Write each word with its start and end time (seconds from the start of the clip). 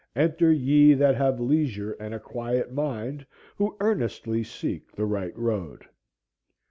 Enter 0.15 0.51
ye 0.51 0.95
that 0.95 1.13
have 1.15 1.39
leisure 1.39 1.91
and 1.99 2.11
a 2.15 2.19
quiet 2.19 2.73
mind, 2.73 3.23
who 3.57 3.77
earnestly 3.79 4.41
seek 4.43 4.91
the 4.91 5.05
right 5.05 5.37
road." 5.37 5.85